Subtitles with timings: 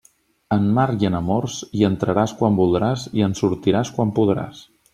[0.53, 4.65] En mar i en amors, hi entraràs quan voldràs i en sortiràs quan podràs.